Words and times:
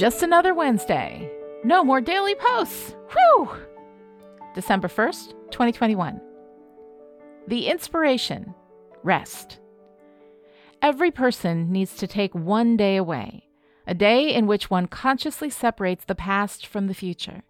Just 0.00 0.22
another 0.22 0.54
Wednesday. 0.54 1.30
No 1.62 1.84
more 1.84 2.00
daily 2.00 2.34
posts. 2.34 2.96
Whew! 3.12 3.50
December 4.54 4.88
1st, 4.88 5.34
2021. 5.50 6.18
The 7.46 7.66
inspiration 7.66 8.54
rest. 9.02 9.58
Every 10.80 11.10
person 11.10 11.70
needs 11.70 11.96
to 11.96 12.06
take 12.06 12.34
one 12.34 12.78
day 12.78 12.96
away, 12.96 13.44
a 13.86 13.92
day 13.92 14.32
in 14.32 14.46
which 14.46 14.70
one 14.70 14.86
consciously 14.86 15.50
separates 15.50 16.06
the 16.06 16.14
past 16.14 16.66
from 16.66 16.86
the 16.86 16.94
future. 16.94 17.42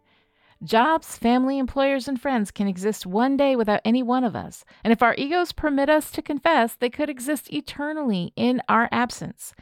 Jobs, 0.64 1.16
family, 1.16 1.56
employers, 1.56 2.08
and 2.08 2.20
friends 2.20 2.50
can 2.50 2.66
exist 2.66 3.06
one 3.06 3.36
day 3.36 3.54
without 3.54 3.80
any 3.84 4.02
one 4.02 4.24
of 4.24 4.34
us, 4.34 4.64
and 4.82 4.92
if 4.92 5.04
our 5.04 5.14
egos 5.16 5.52
permit 5.52 5.88
us 5.88 6.10
to 6.10 6.20
confess, 6.20 6.74
they 6.74 6.90
could 6.90 7.08
exist 7.08 7.52
eternally 7.52 8.32
in 8.34 8.60
our 8.68 8.88
absence. 8.90 9.54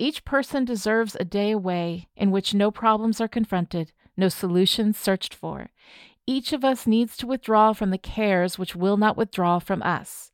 Each 0.00 0.24
person 0.24 0.64
deserves 0.64 1.14
a 1.14 1.26
day 1.26 1.50
away 1.50 2.08
in 2.16 2.30
which 2.30 2.54
no 2.54 2.70
problems 2.70 3.20
are 3.20 3.28
confronted, 3.28 3.92
no 4.16 4.30
solutions 4.30 4.96
searched 4.96 5.34
for. 5.34 5.72
Each 6.26 6.54
of 6.54 6.64
us 6.64 6.86
needs 6.86 7.18
to 7.18 7.26
withdraw 7.26 7.74
from 7.74 7.90
the 7.90 7.98
cares 7.98 8.58
which 8.58 8.74
will 8.74 8.96
not 8.96 9.18
withdraw 9.18 9.58
from 9.58 9.82
us. 9.82 10.32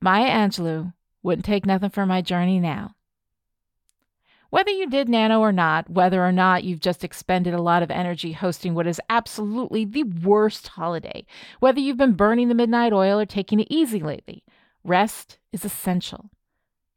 Maya 0.00 0.28
Angelou 0.28 0.94
wouldn't 1.22 1.44
take 1.44 1.64
nothing 1.64 1.90
for 1.90 2.06
my 2.06 2.20
journey 2.20 2.58
now. 2.58 2.96
Whether 4.50 4.72
you 4.72 4.90
did 4.90 5.08
nano 5.08 5.38
or 5.38 5.52
not, 5.52 5.88
whether 5.88 6.26
or 6.26 6.32
not 6.32 6.64
you've 6.64 6.80
just 6.80 7.04
expended 7.04 7.54
a 7.54 7.62
lot 7.62 7.84
of 7.84 7.92
energy 7.92 8.32
hosting 8.32 8.74
what 8.74 8.88
is 8.88 9.00
absolutely 9.08 9.84
the 9.84 10.02
worst 10.02 10.66
holiday, 10.66 11.24
whether 11.60 11.78
you've 11.78 11.98
been 11.98 12.14
burning 12.14 12.48
the 12.48 12.54
midnight 12.56 12.92
oil 12.92 13.20
or 13.20 13.26
taking 13.26 13.60
it 13.60 13.68
easy 13.70 14.00
lately, 14.00 14.42
rest 14.82 15.38
is 15.52 15.64
essential. 15.64 16.30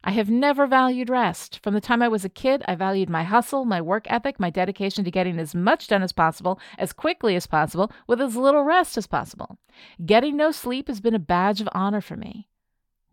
I 0.03 0.11
have 0.11 0.29
never 0.29 0.65
valued 0.65 1.09
rest. 1.09 1.59
From 1.61 1.75
the 1.75 1.81
time 1.81 2.01
I 2.01 2.07
was 2.07 2.25
a 2.25 2.29
kid, 2.29 2.63
I 2.67 2.73
valued 2.73 3.09
my 3.09 3.23
hustle, 3.23 3.65
my 3.65 3.81
work 3.81 4.09
ethic, 4.09 4.39
my 4.39 4.49
dedication 4.49 5.03
to 5.05 5.11
getting 5.11 5.37
as 5.37 5.53
much 5.53 5.87
done 5.87 6.01
as 6.01 6.11
possible, 6.11 6.59
as 6.79 6.91
quickly 6.91 7.35
as 7.35 7.45
possible, 7.45 7.91
with 8.07 8.19
as 8.19 8.35
little 8.35 8.63
rest 8.63 8.97
as 8.97 9.05
possible. 9.05 9.59
Getting 10.03 10.35
no 10.35 10.51
sleep 10.51 10.87
has 10.87 11.01
been 11.01 11.13
a 11.13 11.19
badge 11.19 11.61
of 11.61 11.69
honor 11.71 12.01
for 12.01 12.15
me. 12.15 12.47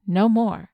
No 0.06 0.30
more. 0.30 0.70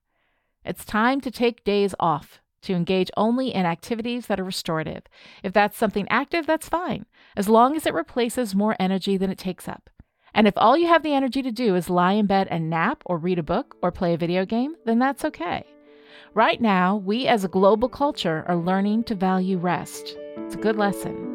It's 0.65 0.85
time 0.85 1.20
to 1.23 1.33
take 1.33 1.65
days 1.65 1.97
off, 1.98 2.41
to 2.62 2.75
engage 2.75 3.11
only 3.17 3.53
in 3.53 3.67
activities 3.67 4.27
that 4.29 4.39
are 4.39 4.45
restorative. 4.45 5.03
If 5.42 5.53
that's 5.53 5.77
something 5.77 6.07
active, 6.09 6.47
that's 6.47 6.69
fine, 6.69 7.07
as 7.37 7.48
long 7.48 7.75
as 7.75 7.87
it 7.87 7.92
replaces 7.92 8.55
more 8.55 8.77
energy 8.79 9.17
than 9.17 9.31
it 9.31 9.39
takes 9.39 9.67
up. 9.67 9.91
And 10.33 10.47
if 10.47 10.55
all 10.57 10.77
you 10.77 10.87
have 10.87 11.03
the 11.03 11.15
energy 11.15 11.42
to 11.42 11.51
do 11.51 11.75
is 11.75 11.91
lie 11.91 12.12
in 12.12 12.27
bed 12.27 12.47
and 12.51 12.70
nap, 12.70 13.03
or 13.05 13.19
read 13.19 13.41
a 13.41 13.42
book, 13.42 13.77
or 13.83 13.91
play 13.91 14.15
a 14.15 14.19
video 14.19 14.45
game, 14.45 14.77
then 14.85 15.01
that's 15.01 15.25
okay. 15.25 15.65
Right 16.34 16.61
now, 16.61 16.97
we 16.97 17.27
as 17.27 17.45
a 17.45 17.48
global 17.48 17.89
culture 17.89 18.45
are 18.48 18.57
learning 18.57 19.05
to 19.05 19.15
value 19.15 19.59
rest. 19.59 20.17
It's 20.37 20.55
a 20.55 20.59
good 20.59 20.77
lesson. 20.77 21.34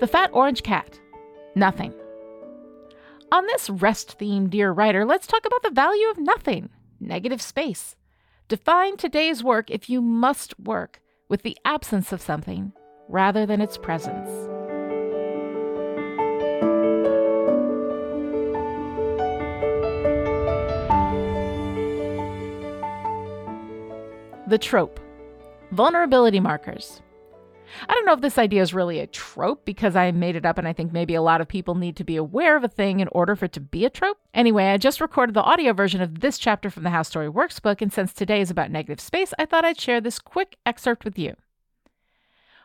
The 0.00 0.08
Fat 0.08 0.30
Orange 0.32 0.62
Cat. 0.64 0.98
Nothing. 1.54 1.94
On 3.30 3.46
this 3.46 3.70
rest 3.70 4.18
theme, 4.18 4.48
dear 4.48 4.72
writer, 4.72 5.04
let's 5.04 5.26
talk 5.26 5.46
about 5.46 5.62
the 5.62 5.70
value 5.70 6.08
of 6.10 6.18
nothing 6.18 6.70
negative 7.00 7.40
space. 7.40 7.96
Define 8.48 8.96
today's 8.96 9.42
work 9.42 9.70
if 9.70 9.88
you 9.88 10.02
must 10.02 10.58
work 10.58 11.00
with 11.28 11.42
the 11.42 11.56
absence 11.64 12.12
of 12.12 12.20
something 12.20 12.72
rather 13.12 13.46
than 13.46 13.60
its 13.60 13.76
presence. 13.76 14.28
The 24.48 24.58
trope 24.58 24.98
vulnerability 25.72 26.38
markers. 26.38 27.00
I 27.88 27.94
don't 27.94 28.04
know 28.04 28.12
if 28.12 28.20
this 28.20 28.36
idea 28.36 28.60
is 28.60 28.74
really 28.74 29.00
a 29.00 29.06
trope 29.06 29.64
because 29.64 29.96
I 29.96 30.10
made 30.10 30.36
it 30.36 30.44
up 30.44 30.58
and 30.58 30.68
I 30.68 30.74
think 30.74 30.92
maybe 30.92 31.14
a 31.14 31.22
lot 31.22 31.40
of 31.40 31.48
people 31.48 31.74
need 31.74 31.96
to 31.96 32.04
be 32.04 32.16
aware 32.16 32.56
of 32.56 32.64
a 32.64 32.68
thing 32.68 33.00
in 33.00 33.08
order 33.12 33.34
for 33.34 33.46
it 33.46 33.52
to 33.52 33.60
be 33.60 33.86
a 33.86 33.90
trope. 33.90 34.18
Anyway, 34.34 34.66
I 34.66 34.76
just 34.76 35.00
recorded 35.00 35.34
the 35.34 35.42
audio 35.42 35.72
version 35.72 36.02
of 36.02 36.20
this 36.20 36.36
chapter 36.36 36.68
from 36.68 36.82
the 36.82 36.90
How 36.90 37.02
Story 37.02 37.30
Works 37.30 37.60
book, 37.60 37.80
and 37.80 37.92
since 37.92 38.12
today 38.12 38.42
is 38.42 38.50
about 38.50 38.70
negative 38.70 39.00
space, 39.00 39.32
I 39.38 39.46
thought 39.46 39.64
I'd 39.64 39.80
share 39.80 40.00
this 40.00 40.18
quick 40.18 40.58
excerpt 40.66 41.04
with 41.04 41.18
you. 41.18 41.34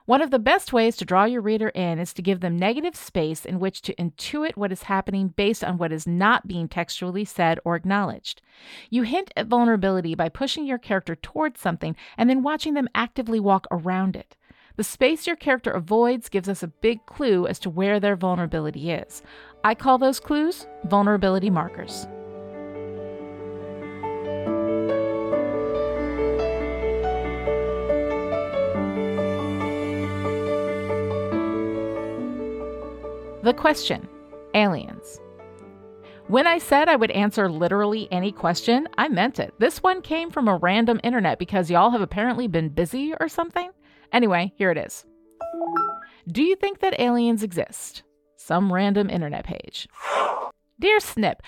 One 0.07 0.21
of 0.21 0.31
the 0.31 0.39
best 0.39 0.71
ways 0.71 0.95
to 0.95 1.05
draw 1.05 1.25
your 1.25 1.41
reader 1.41 1.67
in 1.67 1.99
is 1.99 2.13
to 2.13 2.21
give 2.21 2.39
them 2.39 2.57
negative 2.57 2.95
space 2.95 3.43
in 3.43 3.59
which 3.59 3.81
to 3.81 3.95
intuit 3.95 4.55
what 4.55 4.71
is 4.71 4.83
happening 4.83 5.33
based 5.35 5.65
on 5.65 5.77
what 5.77 5.91
is 5.91 6.07
not 6.07 6.47
being 6.47 6.69
textually 6.69 7.25
said 7.25 7.59
or 7.65 7.75
acknowledged. 7.75 8.41
You 8.89 9.03
hint 9.03 9.33
at 9.35 9.47
vulnerability 9.47 10.15
by 10.15 10.29
pushing 10.29 10.65
your 10.65 10.77
character 10.77 11.17
towards 11.17 11.59
something 11.59 11.93
and 12.17 12.29
then 12.29 12.41
watching 12.41 12.73
them 12.73 12.87
actively 12.95 13.41
walk 13.41 13.67
around 13.69 14.15
it. 14.15 14.37
The 14.77 14.85
space 14.85 15.27
your 15.27 15.35
character 15.35 15.71
avoids 15.71 16.29
gives 16.29 16.47
us 16.47 16.63
a 16.63 16.69
big 16.69 17.05
clue 17.05 17.45
as 17.45 17.59
to 17.59 17.69
where 17.69 17.99
their 17.99 18.15
vulnerability 18.15 18.91
is. 18.91 19.21
I 19.65 19.75
call 19.75 19.97
those 19.97 20.21
clues 20.21 20.67
vulnerability 20.85 21.49
markers. 21.49 22.07
The 33.47 33.53
question 33.53 34.09
Aliens. 34.55 35.21
When 36.27 36.45
I 36.45 36.57
said 36.57 36.89
I 36.89 36.97
would 36.97 37.11
answer 37.11 37.49
literally 37.49 38.09
any 38.11 38.33
question, 38.33 38.89
I 38.97 39.07
meant 39.07 39.39
it. 39.39 39.53
This 39.57 39.81
one 39.81 40.01
came 40.01 40.31
from 40.31 40.49
a 40.49 40.57
random 40.57 40.99
internet 41.01 41.39
because 41.39 41.71
y'all 41.71 41.91
have 41.91 42.01
apparently 42.01 42.49
been 42.49 42.67
busy 42.67 43.13
or 43.21 43.29
something. 43.29 43.71
Anyway, 44.11 44.51
here 44.57 44.69
it 44.69 44.77
is. 44.77 45.05
Do 46.29 46.43
you 46.43 46.57
think 46.57 46.79
that 46.79 46.99
aliens 46.99 47.41
exist? 47.41 48.03
Some 48.35 48.73
random 48.73 49.09
internet 49.09 49.45
page. 49.45 49.87
Dear 50.77 50.99
Snip, 50.99 51.41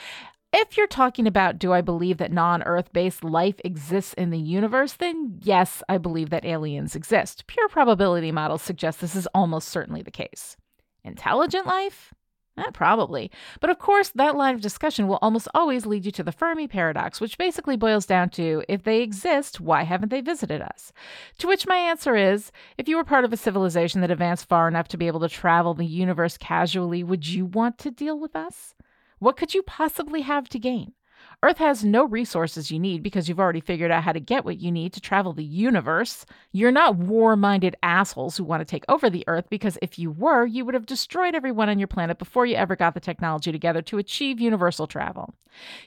if 0.53 0.77
you're 0.77 0.87
talking 0.87 1.27
about 1.27 1.59
do 1.59 1.73
I 1.73 1.81
believe 1.81 2.17
that 2.19 2.31
non 2.31 2.63
Earth 2.63 2.93
based 2.93 3.25
life 3.25 3.59
exists 3.65 4.13
in 4.13 4.29
the 4.29 4.39
universe, 4.39 4.93
then 4.93 5.37
yes, 5.41 5.83
I 5.89 5.97
believe 5.97 6.29
that 6.29 6.45
aliens 6.45 6.95
exist. 6.95 7.45
Pure 7.47 7.67
probability 7.67 8.31
models 8.31 8.61
suggest 8.61 9.01
this 9.01 9.17
is 9.17 9.27
almost 9.33 9.67
certainly 9.67 10.01
the 10.01 10.11
case. 10.11 10.55
Intelligent 11.03 11.65
life? 11.65 12.13
Eh, 12.59 12.71
probably. 12.73 13.31
But 13.61 13.69
of 13.69 13.79
course, 13.79 14.09
that 14.09 14.35
line 14.35 14.53
of 14.53 14.61
discussion 14.61 15.07
will 15.07 15.19
almost 15.21 15.47
always 15.53 15.85
lead 15.85 16.05
you 16.05 16.11
to 16.11 16.23
the 16.23 16.31
Fermi 16.31 16.67
paradox, 16.67 17.21
which 17.21 17.37
basically 17.37 17.77
boils 17.77 18.05
down 18.05 18.29
to 18.31 18.63
if 18.67 18.83
they 18.83 19.01
exist, 19.01 19.61
why 19.61 19.83
haven't 19.83 20.09
they 20.09 20.19
visited 20.19 20.61
us? 20.61 20.91
To 21.37 21.47
which 21.47 21.67
my 21.67 21.77
answer 21.77 22.17
is 22.17 22.51
if 22.77 22.89
you 22.89 22.97
were 22.97 23.05
part 23.05 23.23
of 23.23 23.31
a 23.31 23.37
civilization 23.37 24.01
that 24.01 24.11
advanced 24.11 24.49
far 24.49 24.67
enough 24.67 24.89
to 24.89 24.97
be 24.97 25.07
able 25.07 25.21
to 25.21 25.29
travel 25.29 25.73
the 25.73 25.85
universe 25.85 26.37
casually, 26.37 27.03
would 27.03 27.27
you 27.27 27.45
want 27.45 27.77
to 27.79 27.91
deal 27.91 28.19
with 28.19 28.35
us? 28.35 28.75
What 29.19 29.37
could 29.37 29.53
you 29.53 29.63
possibly 29.63 30.21
have 30.21 30.49
to 30.49 30.59
gain? 30.59 30.93
Earth 31.41 31.59
has 31.59 31.85
no 31.85 32.03
resources 32.03 32.69
you 32.69 32.77
need 32.77 33.01
because 33.01 33.29
you've 33.29 33.39
already 33.39 33.61
figured 33.61 33.91
out 33.91 34.03
how 34.03 34.11
to 34.11 34.19
get 34.19 34.43
what 34.43 34.59
you 34.59 34.69
need 34.69 34.91
to 34.91 34.99
travel 34.99 35.31
the 35.31 35.41
universe. 35.41 36.25
You're 36.51 36.69
not 36.69 36.97
war 36.97 37.37
minded 37.37 37.77
assholes 37.81 38.35
who 38.35 38.43
want 38.43 38.59
to 38.59 38.65
take 38.65 38.83
over 38.89 39.09
the 39.09 39.23
Earth 39.25 39.45
because 39.49 39.77
if 39.81 39.97
you 39.97 40.11
were, 40.11 40.45
you 40.45 40.65
would 40.65 40.73
have 40.73 40.85
destroyed 40.85 41.35
everyone 41.35 41.69
on 41.69 41.79
your 41.79 41.87
planet 41.87 42.19
before 42.19 42.45
you 42.45 42.55
ever 42.55 42.75
got 42.75 42.93
the 42.93 42.99
technology 42.99 43.53
together 43.53 43.81
to 43.83 43.97
achieve 43.97 44.41
universal 44.41 44.85
travel. 44.85 45.33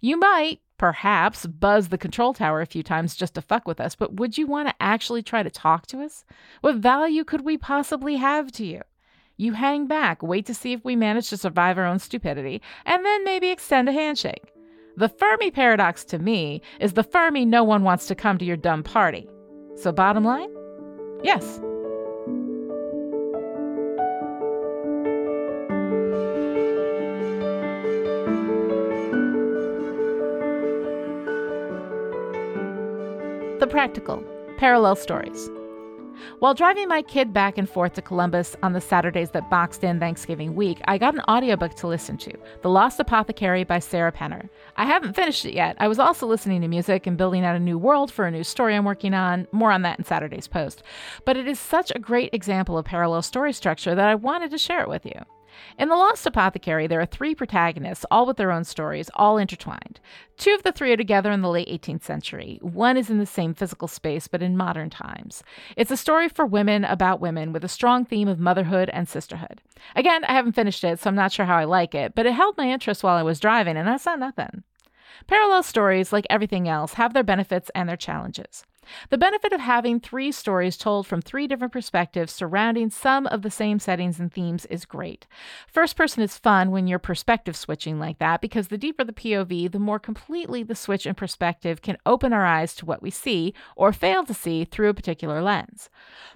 You 0.01 0.17
might, 0.17 0.61
perhaps, 0.79 1.45
buzz 1.45 1.91
the 1.91 1.99
control 1.99 2.33
tower 2.33 2.63
a 2.63 2.67
few 2.67 2.83
times 2.83 3.15
just 3.15 3.35
to 3.35 3.43
fuck 3.43 3.69
with 3.69 3.79
us, 3.79 3.95
but 3.95 4.15
would 4.15 4.39
you 4.39 4.47
want 4.47 4.69
to 4.69 4.75
actually 4.81 5.23
try 5.23 5.43
to 5.43 5.51
talk 5.51 5.87
to 5.89 6.01
us? 6.01 6.25
What 6.63 6.77
value 6.77 7.25
could 7.25 7.43
we 7.43 7.59
possibly 7.59 8.17
have 8.17 8.53
to 8.53 8.65
you? 8.65 8.81
You 9.37 9.53
hang 9.53 9.87
back, 9.87 10.23
wait 10.23 10.47
to 10.47 10.55
see 10.55 10.73
if 10.73 10.83
we 10.83 10.97
manage 10.97 11.29
to 11.29 11.37
survive 11.37 11.77
our 11.77 11.85
own 11.85 11.99
stupidity, 11.99 12.63
and 12.87 13.05
then 13.05 13.23
maybe 13.25 13.51
extend 13.51 13.89
a 13.91 13.93
handshake. 13.93 14.52
The 14.97 15.09
Fermi 15.09 15.51
paradox 15.51 16.05
to 16.07 16.19
me 16.19 16.61
is 16.79 16.93
the 16.93 17.03
Fermi 17.03 17.47
no 17.47 17.65
one 17.65 17.83
wants 17.83 18.07
to 18.09 18.15
come 18.15 18.37
to 18.37 18.45
your 18.45 18.59
dumb 18.59 18.83
party. 18.83 19.27
So, 19.77 19.91
bottom 19.91 20.23
line? 20.23 20.51
Yes. 21.23 21.61
The 33.61 33.67
practical, 33.67 34.23
parallel 34.59 34.97
stories. 34.97 35.49
While 36.39 36.55
driving 36.55 36.89
my 36.89 37.03
kid 37.03 37.33
back 37.33 37.59
and 37.59 37.69
forth 37.69 37.95
to 37.95 38.03
Columbus 38.03 38.57
on 38.63 38.73
the 38.73 38.81
Saturdays 38.81 39.31
that 39.31 39.51
boxed 39.51 39.85
in 39.85 40.01
Thanksgiving 40.01 40.55
week, 40.55 40.81
I 40.87 40.99
got 40.99 41.15
an 41.15 41.23
audiobook 41.29 41.75
to 41.77 41.87
listen 41.87 42.17
to 42.19 42.33
The 42.63 42.71
Lost 42.71 43.01
Apothecary 43.01 43.65
by 43.65 43.79
Sarah 43.79 44.13
Penner. 44.13 44.49
I 44.77 44.87
haven't 44.87 45.15
finished 45.15 45.45
it 45.45 45.55
yet. 45.55 45.77
I 45.79 45.89
was 45.89 45.99
also 45.99 46.27
listening 46.27 46.61
to 46.63 46.69
music 46.69 47.07
and 47.07 47.19
building 47.19 47.45
out 47.45 47.57
a 47.57 47.61
new 47.61 47.79
world 47.79 48.13
for 48.13 48.27
a 48.27 48.31
new 48.31 48.45
story 48.45 48.75
I'm 48.75 48.85
working 48.85 49.15
on. 49.15 49.47
More 49.53 49.73
on 49.73 49.83
that 49.83 49.99
in 49.99 50.05
Saturday's 50.05 50.49
post. 50.49 50.83
But 51.25 51.37
it 51.37 51.47
is 51.47 51.59
such 51.59 51.93
a 51.95 51.99
great 51.99 52.33
example 52.33 52.79
of 52.79 52.85
parallel 52.85 53.23
story 53.23 53.53
structure 53.53 53.95
that 53.95 54.09
I 54.09 54.15
wanted 54.15 54.51
to 54.51 54.59
share 54.59 54.83
it 54.83 54.89
with 54.89 55.05
you. 55.05 55.21
In 55.79 55.89
The 55.89 55.97
Lost 55.97 56.27
Apothecary, 56.27 56.87
there 56.87 57.01
are 57.01 57.07
three 57.07 57.35
protagonists, 57.35 58.05
all 58.11 58.27
with 58.27 58.37
their 58.37 58.53
own 58.53 58.65
stories, 58.65 59.11
all 59.15 59.39
intertwined. 59.39 60.01
Two 60.37 60.55
of 60.55 60.63
the 60.63 60.73
three 60.73 60.93
are 60.93 60.97
together 60.97 61.31
in 61.31 61.41
the 61.41 61.49
late 61.49 61.69
18th 61.69 62.03
century. 62.03 62.59
One 62.63 62.97
is 62.97 63.11
in 63.11 63.19
the 63.19 63.27
same 63.27 63.55
physical 63.55 63.89
space, 63.89 64.29
but 64.29 64.43
in 64.43 64.57
modern 64.57 64.91
times. 64.91 65.43
It's 65.77 65.91
a 65.91 65.97
story 65.97 66.29
for 66.29 66.45
women 66.45 66.85
about 66.85 67.21
women 67.21 67.53
with 67.53 67.65
a 67.65 67.69
strong 67.69 68.05
theme 68.05 68.29
of 68.29 68.39
motherhood 68.39 68.91
and 68.93 69.09
sisterhood. 69.09 69.61
Again, 69.95 70.25
I 70.25 70.33
haven't 70.33 70.53
finished 70.53 70.85
it, 70.85 71.01
so 71.01 71.09
I'm 71.09 71.17
not 71.17 71.33
sure 71.33 71.47
how 71.47 71.57
I 71.57 71.65
like 71.65 71.95
it, 71.95 72.15
but 72.15 72.27
it 72.27 72.33
held 72.33 72.57
my 72.57 72.71
interest 72.71 73.03
while 73.03 73.17
I 73.17 73.23
was 73.23 73.41
driving, 73.41 73.77
and 73.77 73.87
that's 73.87 74.07
not 74.07 74.19
nothing. 74.19 74.65
Parallel 75.27 75.63
stories, 75.63 76.13
like 76.13 76.27
everything 76.31 76.69
else, 76.69 76.95
have 76.95 77.15
their 77.15 77.23
benefits 77.23 77.71
and 77.75 77.89
their 77.89 77.97
challenges. 77.97 78.65
The 79.11 79.19
benefit 79.19 79.53
of 79.53 79.61
having 79.61 80.01
three 80.01 80.33
stories 80.33 80.77
told 80.77 81.07
from 81.07 81.23
three 81.23 81.47
different 81.47 81.73
perspectives 81.73 82.33
surrounding 82.33 82.91
some 82.91 83.27
of 83.29 83.43
the 83.43 83.51
same 83.51 83.79
settings 83.79 84.19
and 84.19 84.33
themes 84.33 84.67
is 84.67 84.85
great. 84.85 85.27
First 85.69 85.97
person 85.97 86.23
is 86.23 86.37
fun 86.37 86.71
when 86.71 86.87
you're 86.87 86.99
perspective 86.99 87.57
switching 87.57 87.99
like 87.99 88.19
that 88.19 88.41
because 88.41 88.69
the 88.69 88.79
deeper 88.79 89.05
the 89.05 89.13
POV, 89.13 89.71
the 89.71 89.79
more 89.79 89.99
completely 89.99 90.63
the 90.63 90.75
switch 90.75 91.07
in 91.07 91.15
perspective 91.15 91.83
can 91.83 91.97
open 92.07 92.33
our 92.33 92.45
eyes 92.45 92.75
to 92.77 92.87
what 92.87 93.03
we 93.03 93.11
see 93.11 93.55
or 93.77 93.93
fail 93.93 94.25
to 94.25 94.35
see 94.35 94.65
through 94.65 94.89
a 94.89 94.95
particular 94.95 95.43
lens. 95.43 95.89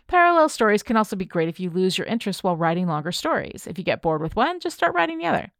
Parallel 0.07 0.49
stories 0.49 0.83
can 0.83 0.97
also 0.97 1.17
be 1.17 1.25
great 1.25 1.49
if 1.49 1.59
you 1.59 1.69
lose 1.69 1.99
your 1.99 2.07
interest 2.07 2.45
while 2.45 2.57
writing 2.57 2.87
longer 2.87 3.13
stories. 3.13 3.67
If 3.67 3.77
you 3.77 3.85
get 3.85 4.03
bored 4.03 4.23
with 4.23 4.37
one, 4.37 4.61
just 4.61 4.77
start 4.77 4.95
writing 4.95 5.19
the 5.19 5.27
other. 5.27 5.53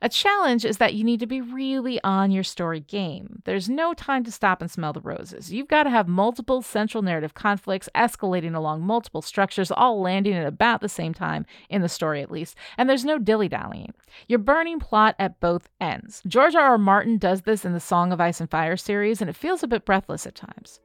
A 0.00 0.08
challenge 0.08 0.64
is 0.64 0.78
that 0.78 0.94
you 0.94 1.04
need 1.04 1.20
to 1.20 1.26
be 1.26 1.40
really 1.40 2.02
on 2.02 2.30
your 2.30 2.42
story 2.42 2.80
game. 2.80 3.42
There's 3.44 3.68
no 3.68 3.94
time 3.94 4.24
to 4.24 4.32
stop 4.32 4.60
and 4.60 4.70
smell 4.70 4.92
the 4.92 5.00
roses. 5.00 5.52
You've 5.52 5.68
got 5.68 5.84
to 5.84 5.90
have 5.90 6.08
multiple 6.08 6.62
central 6.62 7.02
narrative 7.02 7.34
conflicts 7.34 7.88
escalating 7.94 8.54
along 8.54 8.82
multiple 8.82 9.22
structures, 9.22 9.70
all 9.70 10.00
landing 10.00 10.34
at 10.34 10.46
about 10.46 10.80
the 10.80 10.88
same 10.88 11.14
time, 11.14 11.46
in 11.68 11.82
the 11.82 11.88
story 11.88 12.22
at 12.22 12.30
least, 12.30 12.56
and 12.76 12.88
there's 12.88 13.04
no 13.04 13.18
dilly 13.18 13.48
dallying. 13.48 13.92
You're 14.26 14.38
burning 14.38 14.80
plot 14.80 15.14
at 15.18 15.40
both 15.40 15.68
ends. 15.80 16.22
George 16.26 16.54
R. 16.54 16.62
R. 16.62 16.78
Martin 16.78 17.18
does 17.18 17.42
this 17.42 17.64
in 17.64 17.72
the 17.72 17.80
Song 17.80 18.12
of 18.12 18.20
Ice 18.20 18.40
and 18.40 18.50
Fire 18.50 18.76
series, 18.76 19.20
and 19.20 19.30
it 19.30 19.36
feels 19.36 19.62
a 19.62 19.68
bit 19.68 19.84
breathless 19.84 20.26
at 20.26 20.34
times. 20.34 20.80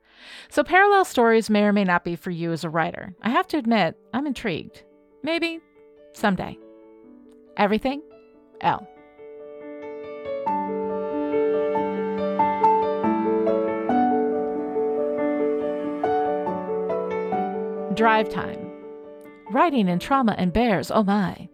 So, 0.49 0.63
parallel 0.63 1.05
stories 1.05 1.49
may 1.49 1.63
or 1.63 1.73
may 1.73 1.83
not 1.83 2.03
be 2.03 2.15
for 2.15 2.31
you 2.31 2.51
as 2.51 2.63
a 2.63 2.69
writer. 2.69 3.13
I 3.21 3.29
have 3.29 3.47
to 3.49 3.57
admit, 3.57 3.95
I'm 4.13 4.27
intrigued. 4.27 4.83
Maybe 5.23 5.59
someday. 6.13 6.57
Everything 7.55 8.01
L. 8.61 8.87
Drive 17.93 18.29
time. 18.29 18.71
Riding 19.51 19.87
in 19.87 19.99
trauma 19.99 20.35
and 20.37 20.53
bears, 20.53 20.91
oh 20.91 21.03
my. 21.03 21.49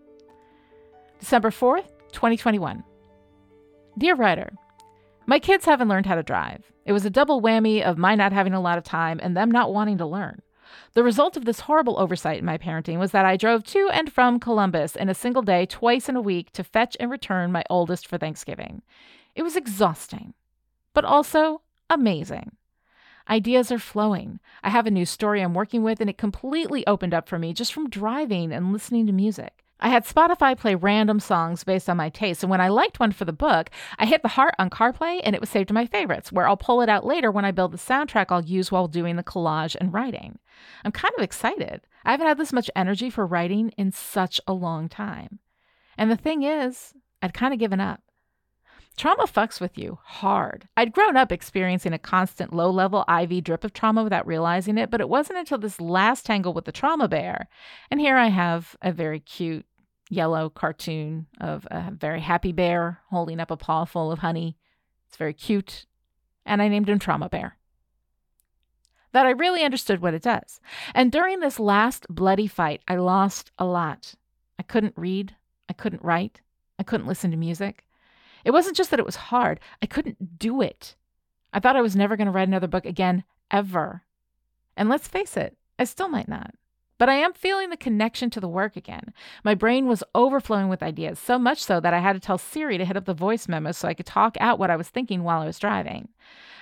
December 1.20 1.52
4th, 1.52 1.88
2021. 2.12 2.84
Dear 3.98 4.16
writer, 4.16 4.52
my 5.26 5.40
kids 5.40 5.64
haven't 5.64 5.88
learned 5.88 6.06
how 6.06 6.16
to 6.16 6.24
drive. 6.24 6.64
It 6.86 6.92
was 6.92 7.06
a 7.06 7.10
double 7.10 7.42
whammy 7.42 7.82
of 7.82 7.98
my 7.98 8.16
not 8.16 8.34
having 8.34 8.54
a 8.54 8.60
lot 8.60 8.78
of 8.78 8.84
time 8.84 9.20
and 9.24 9.38
them 9.38 9.52
not 9.52 9.74
wanting 9.74 10.00
to 10.00 10.06
learn. 10.06 10.42
The 10.94 11.04
result 11.04 11.38
of 11.38 11.46
this 11.46 11.62
horrible 11.62 12.00
oversight 12.00 12.40
in 12.40 12.46
my 12.46 12.58
parenting 12.58 13.00
was 13.00 13.12
that 13.12 13.26
I 13.26 13.38
drove 13.38 13.64
to 13.66 13.90
and 13.92 14.12
from 14.12 14.40
Columbus 14.40 14.96
in 14.96 15.10
a 15.10 15.14
single 15.14 15.42
day 15.42 15.66
twice 15.66 16.08
in 16.08 16.16
a 16.16 16.22
week 16.22 16.52
to 16.54 16.64
fetch 16.64 16.96
and 17.00 17.10
return 17.10 17.52
my 17.52 17.64
oldest 17.70 18.08
for 18.08 18.18
Thanksgiving. 18.18 18.82
It 19.36 19.44
was 19.44 19.56
exhausting, 19.56 20.34
but 20.94 21.06
also 21.06 21.62
amazing. 21.90 22.58
Ideas 23.30 23.72
are 23.72 23.80
flowing. 23.80 24.40
I 24.64 24.70
have 24.70 24.86
a 24.86 24.92
new 24.92 25.06
story 25.06 25.42
I'm 25.42 25.54
working 25.54 25.84
with, 25.84 26.02
and 26.02 26.10
it 26.10 26.18
completely 26.18 26.86
opened 26.86 27.14
up 27.14 27.30
for 27.30 27.40
me 27.40 27.54
just 27.54 27.74
from 27.74 27.90
driving 27.90 28.52
and 28.52 28.74
listening 28.74 29.08
to 29.08 29.14
music. 29.14 29.63
I 29.84 29.90
had 29.90 30.06
Spotify 30.06 30.58
play 30.58 30.76
random 30.76 31.20
songs 31.20 31.66
based 31.66 31.90
on 31.90 31.98
my 31.98 32.08
taste, 32.08 32.42
and 32.42 32.50
when 32.50 32.62
I 32.62 32.70
liked 32.70 33.02
one 33.02 33.12
for 33.12 33.26
the 33.26 33.34
book, 33.34 33.70
I 34.00 34.06
hit 34.06 34.22
the 34.22 34.30
heart 34.30 34.56
on 34.58 34.70
CarPlay 34.70 35.20
and 35.26 35.36
it 35.36 35.42
was 35.42 35.50
saved 35.50 35.68
to 35.68 35.74
my 35.74 35.86
favorites, 35.86 36.32
where 36.32 36.48
I'll 36.48 36.56
pull 36.56 36.82
it 36.82 36.88
out 36.88 37.06
later 37.06 37.30
when 37.30 37.44
I 37.44 37.52
build 37.52 37.74
the 37.74 37.78
soundtrack 37.78 38.28
I'll 38.30 38.46
use 38.46 38.72
while 38.72 38.88
doing 38.88 39.18
the 39.18 39.24
collage 39.24 39.76
and 39.82 39.94
writing. 39.94 40.40
I'm 40.86 40.94
kind 40.94 41.14
of 41.18 41.24
excited. 41.24 41.82
I 42.06 42.12
haven't 42.12 42.28
had 42.28 42.38
this 42.38 42.54
much 42.54 42.72
energy 42.78 43.10
for 43.10 43.26
writing 43.26 43.74
in 43.78 43.92
such 43.92 44.40
a 44.48 44.54
long 44.54 44.88
time. 44.88 45.40
And 45.98 46.10
the 46.10 46.16
thing 46.16 46.44
is, 46.44 46.94
I'd 47.22 47.34
kind 47.34 47.54
of 47.54 47.60
given 47.60 47.82
up. 47.82 48.02
Trauma 48.96 49.24
fucks 49.24 49.60
with 49.60 49.78
you 49.78 50.00
hard. 50.04 50.70
I'd 50.78 50.94
grown 50.94 51.18
up 51.18 51.32
experiencing 51.32 51.92
a 51.92 52.00
constant 52.00 52.54
low 52.54 52.70
level 52.70 53.04
IV 53.10 53.44
drip 53.44 53.66
of 53.66 53.74
trauma 53.74 54.04
without 54.04 54.28
realizing 54.28 54.78
it, 54.78 54.90
but 54.90 55.02
it 55.02 55.10
wasn't 55.10 55.40
until 55.40 55.58
this 55.58 55.82
last 55.82 56.26
tangle 56.26 56.54
with 56.54 56.64
the 56.66 56.72
trauma 56.72 57.10
bear. 57.10 57.50
And 57.92 58.00
here 58.00 58.16
I 58.16 58.28
have 58.28 58.78
a 58.82 58.94
very 58.94 59.20
cute 59.20 59.66
yellow 60.14 60.50
cartoon 60.50 61.28
of 61.42 61.68
a 61.72 61.92
very 61.92 62.22
happy 62.22 62.52
bear 62.52 63.00
holding 63.10 63.40
up 63.40 63.52
a 63.52 63.58
paw 63.58 63.86
full 63.86 64.12
of 64.12 64.20
honey. 64.20 64.58
It's 65.08 65.18
very 65.18 65.34
cute. 65.34 65.86
And 66.46 66.62
I 66.62 66.68
named 66.68 66.90
him 66.90 67.00
Trauma 67.00 67.30
Bear. 67.30 67.58
That 69.12 69.26
I 69.26 69.32
really 69.32 69.64
understood 69.64 70.02
what 70.02 70.14
it 70.14 70.24
does. 70.24 70.60
And 70.96 71.12
during 71.12 71.40
this 71.40 71.60
last 71.60 72.06
bloody 72.10 72.48
fight, 72.48 72.82
I 72.88 72.96
lost 72.96 73.52
a 73.60 73.66
lot. 73.66 74.16
I 74.58 74.64
couldn't 74.64 74.96
read. 74.98 75.36
I 75.70 75.74
couldn't 75.74 76.04
write. 76.04 76.42
I 76.80 76.84
couldn't 76.84 77.08
listen 77.08 77.32
to 77.32 77.38
music. 77.38 77.86
It 78.44 78.52
wasn't 78.52 78.76
just 78.76 78.90
that 78.92 79.00
it 79.00 79.06
was 79.06 79.16
hard, 79.16 79.60
I 79.82 79.86
couldn't 79.86 80.38
do 80.38 80.62
it. 80.62 80.96
I 81.54 81.60
thought 81.60 81.76
I 81.76 81.82
was 81.82 81.96
never 81.96 82.18
going 82.18 82.26
to 82.26 82.32
write 82.32 82.48
another 82.48 82.68
book 82.68 82.86
again, 82.86 83.24
ever. 83.52 84.04
And 84.76 84.90
let's 84.90 85.08
face 85.08 85.38
it, 85.38 85.56
I 85.78 85.86
still 85.86 86.10
might 86.10 86.28
not. 86.28 86.54
But 86.98 87.10
I 87.10 87.16
am 87.16 87.34
feeling 87.34 87.70
the 87.70 87.78
connection 87.78 88.30
to 88.32 88.40
the 88.40 88.48
work 88.48 88.76
again. 88.76 89.14
My 89.44 89.56
brain 89.56 89.88
was 89.88 90.04
overflowing 90.14 90.70
with 90.70 90.84
ideas, 90.84 91.20
so 91.20 91.40
much 91.40 91.64
so 91.64 91.80
that 91.80 91.94
I 91.94 92.00
had 92.00 92.14
to 92.14 92.20
tell 92.20 92.38
Siri 92.38 92.78
to 92.78 92.86
hit 92.86 92.98
up 92.98 93.06
the 93.06 93.14
voice 93.14 93.48
memo 93.48 93.72
so 93.72 93.88
I 93.88 93.94
could 93.94 94.06
talk 94.06 94.38
out 94.40 94.60
what 94.60 94.70
I 94.70 94.76
was 94.76 94.90
thinking 94.90 95.24
while 95.24 95.42
I 95.42 95.46
was 95.46 95.60
driving. 95.60 96.10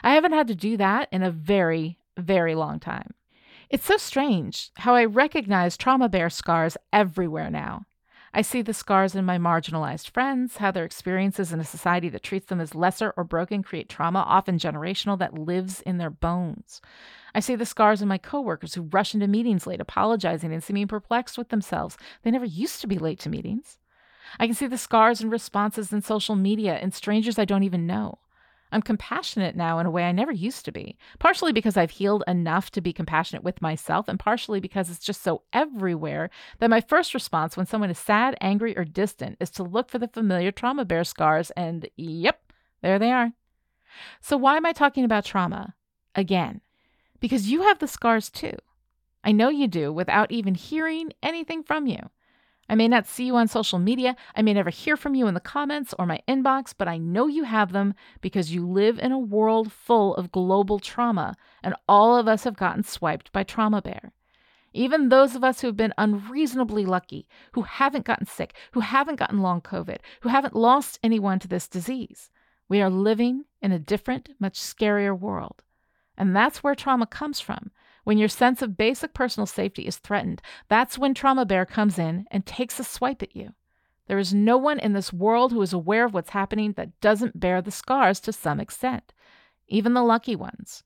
I 0.03 0.13
haven't 0.13 0.33
had 0.33 0.47
to 0.47 0.55
do 0.55 0.77
that 0.77 1.09
in 1.11 1.21
a 1.21 1.31
very, 1.31 1.97
very 2.17 2.55
long 2.55 2.79
time. 2.79 3.13
It's 3.69 3.85
so 3.85 3.97
strange 3.97 4.71
how 4.77 4.95
I 4.95 5.05
recognize 5.05 5.77
trauma 5.77 6.09
bear 6.09 6.29
scars 6.29 6.75
everywhere 6.91 7.49
now. 7.49 7.85
I 8.33 8.41
see 8.43 8.61
the 8.61 8.73
scars 8.73 9.13
in 9.13 9.25
my 9.25 9.37
marginalized 9.37 10.09
friends, 10.09 10.57
how 10.57 10.71
their 10.71 10.85
experiences 10.85 11.51
in 11.51 11.59
a 11.59 11.65
society 11.65 12.07
that 12.09 12.23
treats 12.23 12.47
them 12.47 12.61
as 12.61 12.73
lesser 12.73 13.13
or 13.17 13.25
broken 13.25 13.61
create 13.61 13.89
trauma, 13.89 14.19
often 14.19 14.57
generational, 14.57 15.19
that 15.19 15.37
lives 15.37 15.81
in 15.81 15.97
their 15.97 16.09
bones. 16.09 16.81
I 17.35 17.41
see 17.41 17.55
the 17.55 17.65
scars 17.65 18.01
in 18.01 18.07
my 18.07 18.17
coworkers 18.17 18.73
who 18.73 18.83
rush 18.83 19.13
into 19.13 19.27
meetings 19.27 19.67
late, 19.67 19.81
apologizing 19.81 20.53
and 20.53 20.63
seeming 20.63 20.87
perplexed 20.87 21.37
with 21.37 21.49
themselves. 21.49 21.97
They 22.23 22.31
never 22.31 22.45
used 22.45 22.79
to 22.81 22.87
be 22.87 22.97
late 22.97 23.19
to 23.19 23.29
meetings. 23.29 23.77
I 24.39 24.45
can 24.45 24.55
see 24.55 24.67
the 24.67 24.77
scars 24.77 25.19
and 25.19 25.29
responses 25.29 25.91
in 25.91 26.01
social 26.01 26.35
media 26.35 26.79
in 26.79 26.91
strangers 26.93 27.37
I 27.37 27.45
don't 27.45 27.63
even 27.63 27.85
know. 27.85 28.19
I'm 28.71 28.81
compassionate 28.81 29.55
now 29.55 29.79
in 29.79 29.85
a 29.85 29.91
way 29.91 30.03
I 30.03 30.11
never 30.11 30.31
used 30.31 30.65
to 30.65 30.71
be, 30.71 30.97
partially 31.19 31.51
because 31.51 31.77
I've 31.77 31.91
healed 31.91 32.23
enough 32.27 32.71
to 32.71 32.81
be 32.81 32.93
compassionate 32.93 33.43
with 33.43 33.61
myself, 33.61 34.07
and 34.07 34.19
partially 34.19 34.59
because 34.59 34.89
it's 34.89 35.05
just 35.05 35.21
so 35.21 35.43
everywhere 35.51 36.29
that 36.59 36.69
my 36.69 36.81
first 36.81 37.13
response 37.13 37.57
when 37.57 37.65
someone 37.65 37.89
is 37.89 37.99
sad, 37.99 38.37
angry, 38.39 38.77
or 38.77 38.85
distant 38.85 39.37
is 39.39 39.49
to 39.51 39.63
look 39.63 39.89
for 39.89 39.99
the 39.99 40.07
familiar 40.07 40.51
trauma 40.51 40.85
bear 40.85 41.03
scars, 41.03 41.51
and 41.51 41.89
yep, 41.97 42.41
there 42.81 42.99
they 42.99 43.11
are. 43.11 43.33
So, 44.21 44.37
why 44.37 44.57
am 44.57 44.65
I 44.65 44.71
talking 44.71 45.03
about 45.03 45.25
trauma 45.25 45.75
again? 46.15 46.61
Because 47.19 47.49
you 47.49 47.63
have 47.63 47.79
the 47.79 47.87
scars 47.87 48.29
too. 48.29 48.55
I 49.23 49.31
know 49.31 49.49
you 49.49 49.67
do 49.67 49.91
without 49.93 50.31
even 50.31 50.55
hearing 50.55 51.11
anything 51.21 51.63
from 51.63 51.87
you. 51.87 52.09
I 52.71 52.75
may 52.75 52.87
not 52.87 53.05
see 53.05 53.25
you 53.25 53.35
on 53.35 53.49
social 53.49 53.79
media, 53.79 54.15
I 54.33 54.41
may 54.41 54.53
never 54.53 54.69
hear 54.69 54.95
from 54.95 55.13
you 55.13 55.27
in 55.27 55.33
the 55.33 55.41
comments 55.41 55.93
or 55.99 56.05
my 56.05 56.21
inbox, 56.25 56.73
but 56.75 56.87
I 56.87 56.97
know 56.97 57.27
you 57.27 57.43
have 57.43 57.73
them 57.73 57.93
because 58.21 58.53
you 58.53 58.65
live 58.65 58.97
in 58.97 59.11
a 59.11 59.19
world 59.19 59.73
full 59.73 60.15
of 60.15 60.31
global 60.31 60.79
trauma, 60.79 61.35
and 61.61 61.75
all 61.89 62.15
of 62.15 62.29
us 62.29 62.45
have 62.45 62.55
gotten 62.55 62.83
swiped 62.83 63.29
by 63.33 63.43
Trauma 63.43 63.81
Bear. 63.81 64.13
Even 64.71 65.09
those 65.09 65.35
of 65.35 65.43
us 65.43 65.59
who 65.59 65.67
have 65.67 65.75
been 65.75 65.93
unreasonably 65.97 66.85
lucky, 66.85 67.27
who 67.51 67.63
haven't 67.63 68.05
gotten 68.05 68.25
sick, 68.25 68.53
who 68.71 68.79
haven't 68.79 69.19
gotten 69.19 69.41
long 69.41 69.59
COVID, 69.59 69.97
who 70.21 70.29
haven't 70.29 70.55
lost 70.55 70.97
anyone 71.03 71.39
to 71.39 71.49
this 71.49 71.67
disease, 71.67 72.29
we 72.69 72.81
are 72.81 72.89
living 72.89 73.43
in 73.61 73.73
a 73.73 73.79
different, 73.79 74.29
much 74.39 74.57
scarier 74.57 75.19
world. 75.19 75.61
And 76.17 76.33
that's 76.33 76.63
where 76.63 76.73
trauma 76.73 77.05
comes 77.05 77.41
from. 77.41 77.71
When 78.03 78.17
your 78.17 78.29
sense 78.29 78.61
of 78.61 78.77
basic 78.77 79.13
personal 79.13 79.45
safety 79.45 79.83
is 79.83 79.97
threatened, 79.97 80.41
that's 80.67 80.97
when 80.97 81.13
Trauma 81.13 81.45
Bear 81.45 81.65
comes 81.65 81.99
in 81.99 82.25
and 82.31 82.45
takes 82.45 82.79
a 82.79 82.83
swipe 82.83 83.21
at 83.21 83.35
you. 83.35 83.53
There 84.07 84.17
is 84.17 84.33
no 84.33 84.57
one 84.57 84.79
in 84.79 84.93
this 84.93 85.13
world 85.13 85.51
who 85.51 85.61
is 85.61 85.71
aware 85.71 86.05
of 86.05 86.13
what's 86.13 86.31
happening 86.31 86.73
that 86.73 86.99
doesn't 86.99 87.39
bear 87.39 87.61
the 87.61 87.71
scars 87.71 88.19
to 88.21 88.33
some 88.33 88.59
extent, 88.59 89.13
even 89.67 89.93
the 89.93 90.03
lucky 90.03 90.35
ones. 90.35 90.83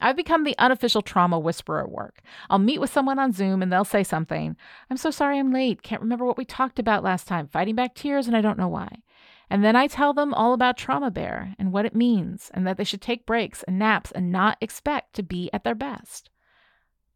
I've 0.00 0.16
become 0.16 0.44
the 0.44 0.58
unofficial 0.58 1.02
trauma 1.02 1.38
whisperer 1.38 1.80
at 1.80 1.90
work. 1.90 2.20
I'll 2.50 2.58
meet 2.58 2.80
with 2.80 2.92
someone 2.92 3.18
on 3.18 3.32
Zoom 3.32 3.62
and 3.62 3.72
they'll 3.72 3.84
say 3.84 4.02
something. 4.02 4.56
I'm 4.90 4.96
so 4.96 5.10
sorry 5.10 5.38
I'm 5.38 5.52
late. 5.52 5.82
Can't 5.82 6.02
remember 6.02 6.24
what 6.24 6.36
we 6.36 6.44
talked 6.44 6.78
about 6.78 7.04
last 7.04 7.26
time. 7.26 7.48
Fighting 7.48 7.76
back 7.76 7.94
tears 7.94 8.26
and 8.26 8.36
I 8.36 8.40
don't 8.40 8.58
know 8.58 8.68
why. 8.68 9.02
And 9.50 9.64
then 9.64 9.76
I 9.76 9.86
tell 9.86 10.12
them 10.12 10.32
all 10.32 10.54
about 10.54 10.76
Trauma 10.76 11.10
Bear 11.10 11.54
and 11.58 11.72
what 11.72 11.84
it 11.84 11.94
means, 11.94 12.50
and 12.54 12.66
that 12.66 12.76
they 12.76 12.84
should 12.84 13.02
take 13.02 13.26
breaks 13.26 13.62
and 13.64 13.78
naps 13.78 14.10
and 14.10 14.32
not 14.32 14.56
expect 14.60 15.14
to 15.14 15.22
be 15.22 15.50
at 15.52 15.64
their 15.64 15.74
best. 15.74 16.30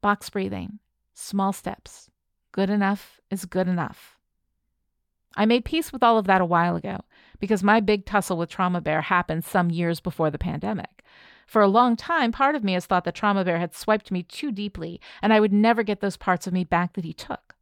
Box 0.00 0.30
breathing, 0.30 0.78
small 1.14 1.52
steps. 1.52 2.10
Good 2.52 2.70
enough 2.70 3.20
is 3.30 3.44
good 3.44 3.68
enough. 3.68 4.18
I 5.36 5.46
made 5.46 5.64
peace 5.64 5.92
with 5.92 6.02
all 6.02 6.18
of 6.18 6.26
that 6.26 6.40
a 6.40 6.46
while 6.46 6.76
ago 6.76 6.98
because 7.38 7.62
my 7.62 7.80
big 7.80 8.04
tussle 8.04 8.36
with 8.36 8.50
Trauma 8.50 8.80
Bear 8.80 9.02
happened 9.02 9.44
some 9.44 9.70
years 9.70 10.00
before 10.00 10.30
the 10.30 10.38
pandemic. 10.38 11.04
For 11.46 11.62
a 11.62 11.68
long 11.68 11.96
time, 11.96 12.32
part 12.32 12.54
of 12.54 12.64
me 12.64 12.72
has 12.72 12.86
thought 12.86 13.04
that 13.04 13.14
Trauma 13.14 13.44
Bear 13.44 13.58
had 13.58 13.74
swiped 13.74 14.10
me 14.10 14.22
too 14.22 14.50
deeply 14.50 15.00
and 15.22 15.32
I 15.32 15.40
would 15.40 15.52
never 15.52 15.82
get 15.82 16.00
those 16.00 16.16
parts 16.16 16.46
of 16.46 16.52
me 16.52 16.64
back 16.64 16.94
that 16.94 17.04
he 17.04 17.12
took. 17.12 17.54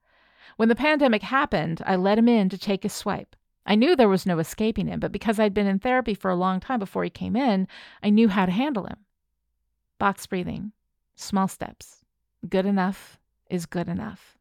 When 0.56 0.68
the 0.68 0.74
pandemic 0.74 1.22
happened, 1.22 1.82
I 1.84 1.96
let 1.96 2.18
him 2.18 2.28
in 2.28 2.48
to 2.48 2.58
take 2.58 2.82
his 2.82 2.92
swipe. 2.92 3.36
I 3.66 3.74
knew 3.74 3.96
there 3.96 4.08
was 4.08 4.26
no 4.26 4.38
escaping 4.38 4.86
him, 4.86 5.00
but 5.00 5.12
because 5.12 5.40
I'd 5.40 5.54
been 5.54 5.66
in 5.66 5.80
therapy 5.80 6.14
for 6.14 6.30
a 6.30 6.36
long 6.36 6.60
time 6.60 6.78
before 6.78 7.02
he 7.02 7.10
came 7.10 7.34
in, 7.34 7.66
I 8.02 8.10
knew 8.10 8.28
how 8.28 8.46
to 8.46 8.52
handle 8.52 8.84
him. 8.84 8.98
Box 9.98 10.26
breathing, 10.26 10.72
small 11.16 11.48
steps. 11.48 12.04
Good 12.48 12.66
enough 12.66 13.18
is 13.50 13.66
good 13.66 13.88
enough. 13.88 14.38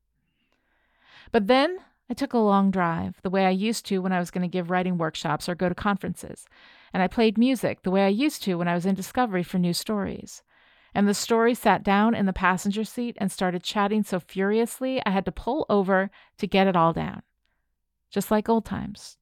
But 1.32 1.48
then 1.48 1.79
I 2.10 2.13
took 2.13 2.34
a 2.34 2.38
long 2.38 2.70
drive, 2.70 3.20
the 3.24 3.32
way 3.32 3.46
I 3.46 3.50
used 3.50 3.86
to 3.88 4.00
when 4.00 4.12
I 4.12 4.20
was 4.20 4.29
going 4.29 4.44
to 4.44 4.48
give 4.48 4.70
writing 4.70 4.98
workshops 4.98 5.50
or 5.50 5.55
go 5.55 5.70
to 5.70 5.75
conferences. 5.75 6.46
And 6.94 7.01
I 7.01 7.08
played 7.08 7.38
music 7.38 7.82
the 7.82 7.91
way 7.91 8.05
I 8.05 8.10
used 8.10 8.44
to 8.44 8.55
when 8.55 8.67
I 8.67 8.75
was 8.75 8.86
in 8.86 8.94
Discovery 8.94 9.41
for 9.41 9.58
new 9.58 9.74
stories. 9.74 10.44
And 10.94 11.08
the 11.08 11.13
story 11.13 11.55
sat 11.55 11.84
down 11.84 12.13
in 12.13 12.25
the 12.25 12.32
passenger 12.32 12.84
seat 12.84 13.17
and 13.20 13.32
started 13.32 13.63
chatting 13.63 14.03
so 14.03 14.20
furiously 14.20 15.01
I 15.05 15.10
had 15.10 15.25
to 15.25 15.32
pull 15.32 15.65
over 15.67 16.12
to 16.38 16.48
get 16.48 16.67
it 16.67 16.75
all 16.75 16.94
down. 16.94 17.24
Just 18.15 18.31
like 18.31 18.48
old 18.48 18.63
times. 18.63 19.17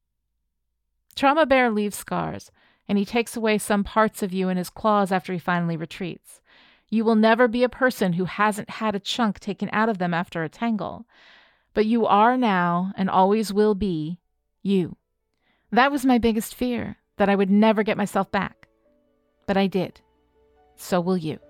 Trauma 1.16 1.46
Bear 1.46 1.68
leaves 1.68 1.96
scars, 1.96 2.52
and 2.88 2.96
he 2.96 3.04
takes 3.04 3.36
away 3.36 3.58
some 3.58 3.82
parts 3.82 4.22
of 4.22 4.32
you 4.32 4.48
in 4.48 4.56
his 4.56 4.70
claws 4.70 5.10
after 5.10 5.32
he 5.32 5.38
finally 5.40 5.76
retreats. 5.76 6.40
You 6.90 7.04
will 7.04 7.16
never 7.16 7.48
be 7.48 7.64
a 7.64 7.68
person 7.68 8.12
who 8.12 8.26
hasn't 8.26 8.70
had 8.70 8.94
a 8.94 9.00
chunk 9.00 9.40
taken 9.40 9.68
out 9.72 9.88
of 9.88 9.98
them 9.98 10.14
after 10.14 10.44
a 10.44 10.48
tangle. 10.48 11.06
But 11.72 11.86
you 11.86 12.06
are 12.06 12.36
now 12.36 12.92
and 12.96 13.10
always 13.10 13.52
will 13.52 13.74
be 13.74 14.20
you. 14.62 14.94
That 15.72 15.90
was 15.90 16.06
my 16.06 16.18
biggest 16.18 16.54
fear 16.54 16.98
that 17.16 17.28
I 17.28 17.34
would 17.34 17.50
never 17.50 17.82
get 17.82 17.96
myself 17.96 18.30
back. 18.30 18.68
But 19.48 19.56
I 19.56 19.66
did. 19.66 20.02
So 20.76 21.00
will 21.00 21.16
you. 21.16 21.40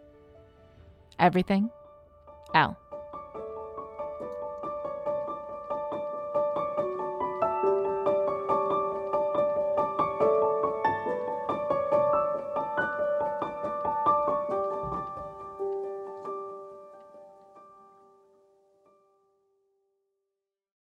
Everything, 1.18 1.68
L. 2.54 2.78